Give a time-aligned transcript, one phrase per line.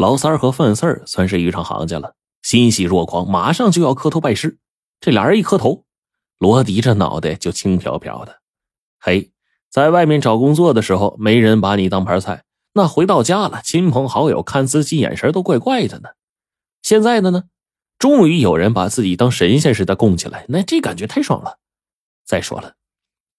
[0.00, 4.58] 老三儿和范四儿算是遇上行家了，欣喜若狂，马上就要磕头拜师。
[4.98, 5.84] 这俩人一磕头，
[6.38, 8.40] 罗迪这脑袋就轻飘飘的。
[8.98, 9.30] 嘿，
[9.68, 16.08] 在外面找工作的时候，没人把你当盘菜；那回到家了，亲朋好友看自己眼神都怪怪的呢。
[16.80, 17.42] 现在的呢，
[17.98, 21.58] 终于有人把自己当神仙似的供起来，那这感觉太爽了。
[22.24, 22.76] 再说了。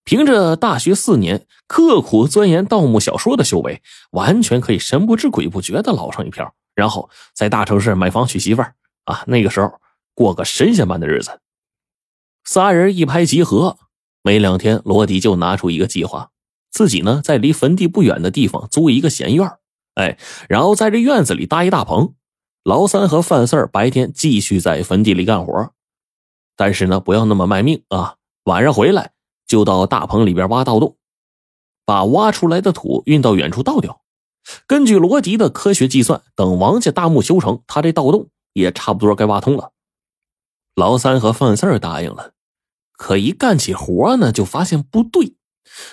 [0.04, 3.82] 凭着大学四年刻苦钻研盗墓小说的修为，
[4.12, 8.76] 完全可以神不知鬼不觉的捞上一票，然后在大城市买房娶媳妇儿
[9.06, 9.24] 啊！
[9.28, 9.80] 那个时候
[10.16, 11.40] 过个神仙般的日子。
[12.44, 13.78] 仨人一拍即合，
[14.24, 16.32] 没两天，罗迪就拿出一个计划，
[16.72, 19.48] 自己呢在离坟地不远的地方租一个闲院
[19.94, 20.18] 哎，
[20.50, 22.16] 然后在这院子里搭一大棚，
[22.64, 25.72] 老三和范四儿白天继续在坟地里干活，
[26.56, 29.12] 但是呢不要那么卖命啊，晚上回来。
[29.52, 30.96] 就到大棚里边挖盗洞，
[31.84, 34.00] 把挖出来的土运到远处倒掉。
[34.66, 39.74] 根据罗迪的科学计算，等王家大墓修成，他这盗洞也差不多该挖通了。
[40.74, 42.32] 老三和范四答应了，
[42.94, 45.36] 可一干起活呢，就发现不对。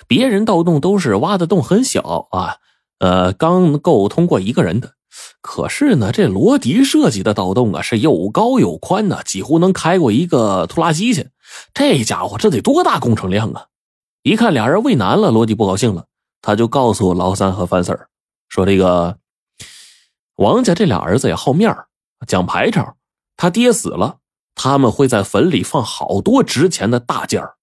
[0.07, 2.59] 别人盗洞都是挖的洞很小啊，
[3.01, 4.95] 呃，刚够通过一个人的。
[5.41, 11.31] 可是呢，这罗迪设计的盗洞啊，是又高又宽呢，几乎能开过一个拖拉机去。
[11.75, 13.67] 这家伙这得多大工程量啊！
[14.23, 16.07] 一看俩人为难了，罗迪不高兴了，
[16.43, 18.09] 他就告诉老三和范四儿
[18.49, 19.19] 说：“这个
[20.35, 21.75] 王家这俩儿子也好面
[22.27, 22.97] 讲排场。
[23.37, 24.19] 他爹死了，
[24.55, 27.55] 他们会在坟里放好多值钱的大件儿。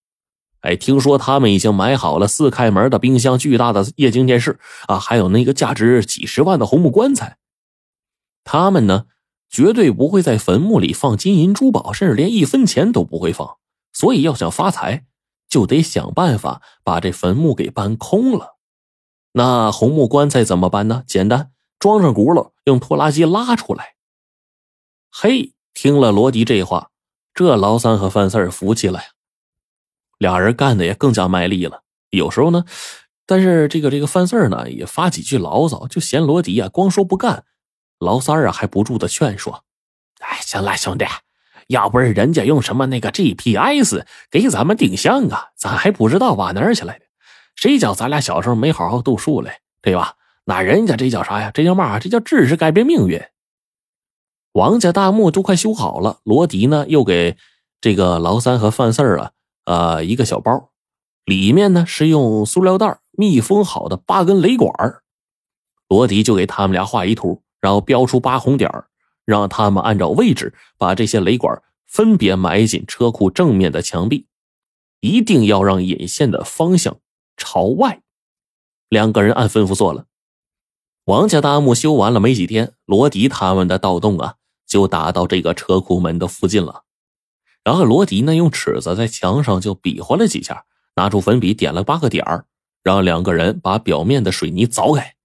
[0.61, 7.37] 哎，听说他们已经买好了四开门的冰箱、巨大的液晶电视啊，还有那个价值几十万的红木棺材。
[8.43, 9.05] 他们呢，
[9.49, 13.57] 绝对不会在坟墓里放金银珠宝，甚至连一分钱都不会放。”
[13.95, 15.05] 所以要想发财，
[15.47, 18.57] 就得想办法把这坟墓给搬空了。
[19.31, 21.03] 那红木棺材怎么搬呢？
[21.07, 23.95] 简单，装上轱辘，用拖拉机拉出来。
[25.09, 26.91] 嘿，听了罗迪这话，
[27.33, 29.05] 这老三和范四儿服气了呀。
[30.17, 31.83] 俩人干的也更加卖力了。
[32.09, 32.65] 有时候呢，
[33.25, 37.45] 但是这个这个范四儿呢也发几句牢骚，就嫌罗迪啊光说不干。
[37.99, 39.63] 老三儿啊还不住的劝说
[40.19, 41.05] ：“哎，行了，兄弟。”
[41.67, 46.99] 要不是人家用什么那个 GPS 给咱们定向啊，咱还不知道挖哪儿去了呢。
[47.55, 50.15] 谁叫咱俩小时候没好好读书嘞，对吧？
[50.45, 51.51] 那人家这叫啥呀？
[51.53, 51.99] 这叫嘛？
[51.99, 53.21] 这叫知识改变命运。
[54.51, 57.35] 王家大墓都快修好了，罗迪呢又给
[57.81, 59.31] 这个老三和范四儿啊，
[59.65, 60.69] 呃，一个小包，
[61.25, 64.71] 里面呢是用塑料袋密封好的八根雷管
[65.89, 68.87] 罗迪就给他们俩画一图，然后标出八红点儿。
[69.25, 74.27] 让他们按照位置把这些雷管分别埋进车库正面的墙壁，
[75.01, 76.97] 一定要让引线的方向
[77.35, 78.01] 朝外。
[78.87, 80.05] 两个人按吩咐做了。
[81.05, 86.83] 王家大墓修完了没几天，罗迪他们的盗洞啊就打到这个车库门的附近了。
[87.63, 90.65] 然后罗迪呢用尺子在墙上就比划了几下，
[90.95, 92.45] 拿出粉笔点了八个点儿，
[92.83, 95.15] 让两个人把表面的水泥凿开。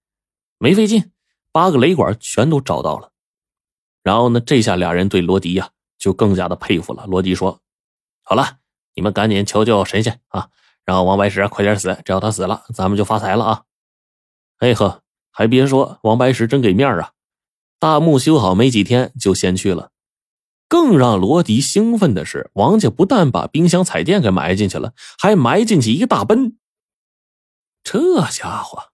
[0.59, 1.11] 没费劲，
[1.53, 3.13] 八个雷管全都找到了。
[4.03, 4.41] 然后呢？
[4.41, 7.05] 这下俩人对罗迪呀就更加的佩服了。
[7.07, 7.61] 罗迪说
[8.25, 8.59] ：“好了，
[8.95, 10.49] 你们赶紧求求神仙啊，
[10.85, 11.99] 让王白石快点死。
[12.05, 13.63] 只要他死了，咱们就发财了啊！”
[14.59, 17.13] 哎呵，还别说，王白石真给面啊！
[17.79, 19.91] 大墓修好没几天就先去了。
[20.69, 26.57] 更让罗迪兴奋的是，王家不但把冰箱、彩电给埋进去了，还埋进去一个大奔。
[27.83, 28.90] 这家伙。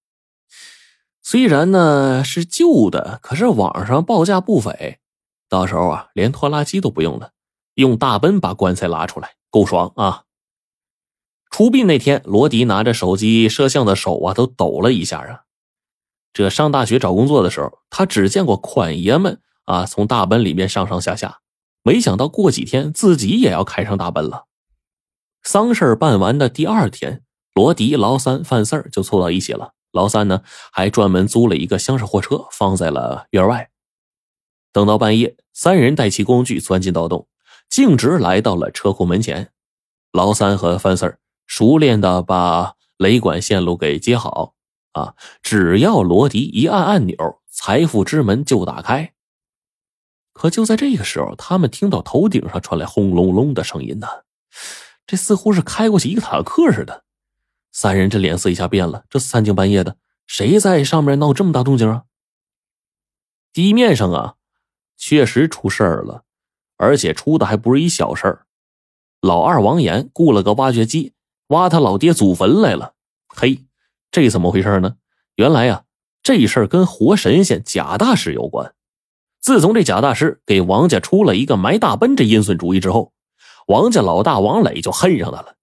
[1.28, 5.00] 虽然呢是旧的，可是网上报价不菲，
[5.48, 7.32] 到时候啊连拖拉机都不用了，
[7.75, 10.22] 用大奔把棺材拉出来，够爽啊！
[11.50, 15.41] 出殡那天，罗迪拿着手机摄像的手啊都抖了一下啊。
[16.32, 21.41] 这上大学找工作的时候，他只见过款爷们啊从大奔里面上上下下，
[21.82, 24.44] 没想到过几天自己也要开上大奔了。
[25.42, 29.72] 丧事办完的第二天，罗迪、老三、范四儿就凑到一起了。
[29.96, 33.70] 老三呢，还专门租了一个厢式货车，放在了院外。
[34.71, 37.26] 等到半夜，三人带齐工具钻进盗洞，
[37.71, 39.50] 径直来到了车库门前。
[40.12, 44.53] 老三和范四儿熟练的把雷管线路给接好。
[44.92, 47.16] 啊，只要罗迪一按按钮，
[47.50, 49.15] 财富之门就打开。
[50.34, 54.06] 可就在这个时候，他们听到头顶上传来轰隆隆的声音呢，
[55.06, 57.05] 这似乎是开过去一个坦克似的。
[57.78, 62.04] 三人这脸色一下变了，这三更半夜的，谁在上面闹这么大动静啊？
[63.52, 64.36] 地面上啊，
[64.96, 66.24] 确实出事儿了，
[66.78, 68.46] 而且出的还不是一小事儿。
[69.20, 71.12] 老二王岩雇了个挖掘机，
[71.48, 72.94] 挖他老爹祖坟来了。
[73.28, 73.66] 嘿，
[74.10, 74.96] 这怎么回事呢？
[75.34, 75.84] 原来呀，
[76.22, 78.74] 这事儿跟活神仙贾大师有关。
[79.38, 83.12] 自从这贾大师给王家出了一个埋大奔这阴损主意之后，
[83.66, 85.55] 王家老大王磊就恨上他了。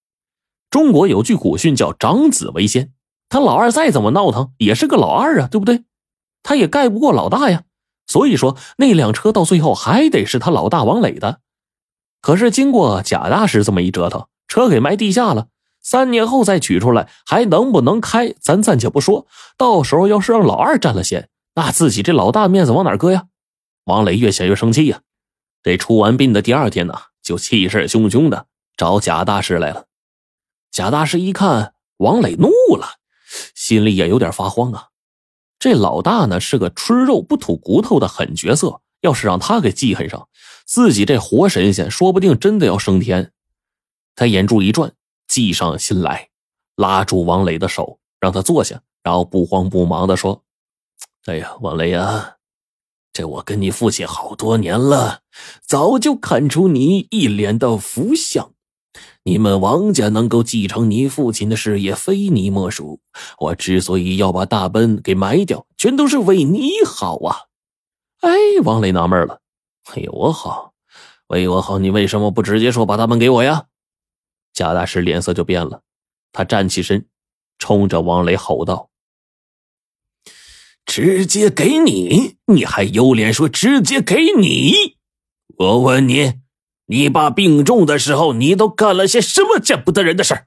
[0.74, 2.90] 中国有句古训叫“长子为先”，
[3.30, 5.84] 他老二再怎么闹腾，也是个老二啊，对不对？
[6.42, 7.62] 他也盖不过老大呀。
[8.08, 11.38] 所以说，那辆车到最后还得是他老大王磊的。
[12.20, 15.46] 可是经过贾大师这么一折腾，车给埋地下了。
[15.80, 19.28] 三年后再取出来，还能不能开，咱暂且不说。
[19.56, 23.26] 到时候要是让老二占了先，那自己这老大面子往哪搁呀？
[23.84, 25.02] 王磊越想越生气呀。
[25.62, 29.84] 这出完殡的第二天呢，就气势汹汹的找贾大师来了。
[30.74, 32.96] 贾大师一看王磊怒了，
[33.54, 34.88] 心里也有点发慌啊。
[35.60, 40.28] 这老大呢是个吃肉不吐骨头的狠角色，要是让他给记恨上，
[40.66, 43.30] 自己这活神仙说不定真的要升天。
[44.16, 44.92] 他眼珠一转。
[45.28, 46.28] 计上心来，
[46.76, 50.42] 拉住王磊的手，让他坐下，然后不慌不忙的说
[51.26, 52.36] ：“哎呀，王磊呀，
[53.12, 55.22] 这我跟你父亲好多年了，
[55.62, 58.53] 早就看出你一脸的福相。
[59.22, 63.00] 你们王家能够继承你父亲的事业，非你莫属。
[63.38, 67.36] 我之所以要把大奔给埋掉，全都是为你好啊！”
[68.20, 68.30] 哎，
[68.62, 69.40] 王磊纳闷了
[69.94, 70.72] ：“为我好，
[71.26, 73.66] 为我好，你为什么不直接说把大奔给我呀？”
[74.54, 75.82] 贾大师脸色就变了，
[76.32, 77.06] 他站起身，
[77.58, 78.90] 冲着王磊吼道
[80.86, 82.36] ：“直接给你？
[82.46, 84.96] 你还有脸说直接给你？
[85.56, 86.40] 我问你，
[86.86, 90.46] 你爸病重的时候，你都干了些什么见不得人的事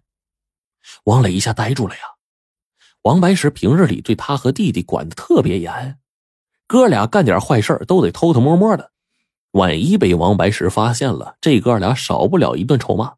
[1.05, 2.01] 王磊一下呆住了呀！
[3.03, 5.97] 王白石平日里对他和弟弟管的特别严，
[6.67, 8.91] 哥俩干点坏事都得偷偷摸摸的，
[9.51, 13.15] 万一被王白石发现了，这哥俩少不了一顿臭骂。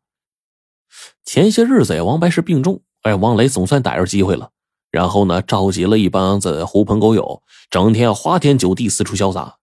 [1.25, 4.51] 前些日子呀，王白石病重，哎，王磊总算逮着机会了，
[4.92, 9.57] 然后呢，召集了一帮子狐朋狗友，整天花天酒地，四处潇洒，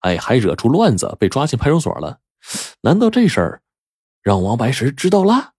[0.00, 2.18] 哎，还惹出乱子，被抓进派出所了。
[2.82, 3.62] 难道这事儿
[4.22, 5.52] 让王白石知道了？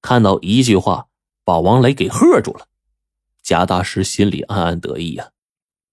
[0.00, 1.06] 看到一句话
[1.44, 2.66] 把王磊给喝住了，
[3.42, 5.30] 贾大师心里暗暗得意呀，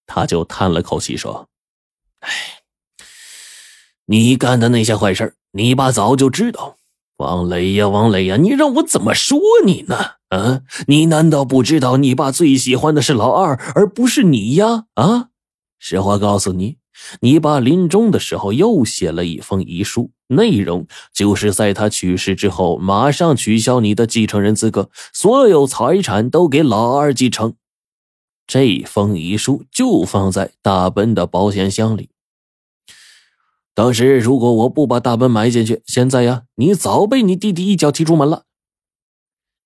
[0.05, 1.49] 他就叹了口气说
[2.21, 2.29] ：“哎，
[4.05, 6.77] 你干的那些坏事，你爸早就知道。”
[7.17, 10.15] 王磊呀，王磊呀，你让我怎么说你呢？
[10.27, 14.87] 啊，你难道不知道你爸最喜欢的是老二，而不是你呀？
[14.95, 15.29] 啊，
[15.79, 16.77] 实话告诉你，
[17.19, 27.55] 你爸临终的时候又写了一封遗书，内容就是在他去世之后，马上取消你的继承人资格，所有财产都给老二继承。
[28.47, 32.09] 这封遗书就放在大奔的保险箱里。
[33.73, 38.43] 当时如果我不把大奔埋进去，现在呀，你早被你弟弟一脚踢出门了。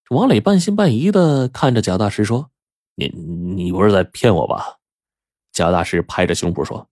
[0.10, 2.50] 王磊半信半疑的看着贾大师说
[2.98, 4.78] ：“你你不是在骗我吧？”
[5.54, 6.90] 贾大师拍着胸脯说：“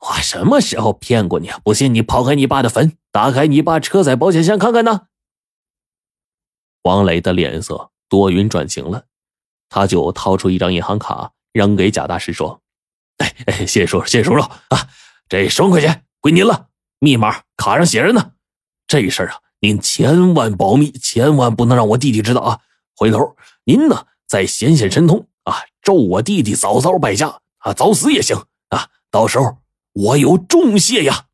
[0.00, 1.58] 我什么时候骗过你啊？
[1.64, 5.08] 不信你刨开你爸的坟，打开你爸车载保险箱看看呢。”
[6.82, 9.04] 王磊的脸色多云转晴了，
[9.68, 12.60] 他就掏出一张银行卡扔给贾大师说
[13.18, 14.88] ：“哎哎，谢叔叔，谢谢叔叔啊，
[15.28, 18.32] 这十万块钱。”归您了，密码卡上写着呢。
[18.86, 22.60] 这事儿啊，您千万保密，千万不能让我弟弟知道啊。
[22.96, 28.36] 回头您呢，再显显神通啊，咒我弟弟早早败家啊，早死也行
[28.68, 28.88] 啊。
[29.10, 29.58] 到时候
[29.96, 31.25] 我有重谢呀。